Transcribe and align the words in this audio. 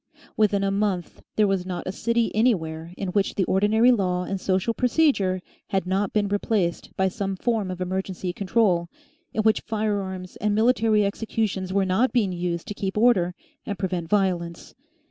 Within 0.35 0.63
a 0.63 0.71
month 0.71 1.21
there 1.35 1.45
was 1.45 1.63
not 1.63 1.85
a 1.85 1.91
city 1.91 2.31
anywhere 2.33 2.91
in 2.97 3.09
which 3.09 3.35
the 3.35 3.43
ordinary 3.43 3.91
law 3.91 4.23
and 4.23 4.41
social 4.41 4.73
procedure 4.73 5.43
had 5.69 5.85
not 5.85 6.11
been 6.11 6.27
replaced 6.27 6.89
by 6.97 7.07
some 7.07 7.35
form 7.35 7.69
of 7.69 7.79
emergency 7.81 8.33
control, 8.33 8.87
in 9.31 9.43
which 9.43 9.61
firearms 9.61 10.37
and 10.37 10.55
military 10.55 11.05
executions 11.05 11.71
were 11.71 11.85
not 11.85 12.11
being 12.13 12.31
used 12.31 12.67
to 12.69 12.73
keep 12.73 12.97
order 12.97 13.35
and 13.63 13.77
prevent 13.77 14.09
violence. 14.09 14.73